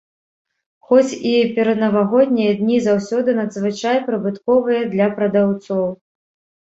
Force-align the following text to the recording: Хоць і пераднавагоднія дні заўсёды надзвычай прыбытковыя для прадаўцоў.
Хоць 0.87 1.17
і 1.31 1.33
пераднавагоднія 1.57 2.55
дні 2.63 2.77
заўсёды 2.87 3.37
надзвычай 3.43 3.97
прыбытковыя 4.09 4.81
для 4.95 5.07
прадаўцоў. 5.21 5.85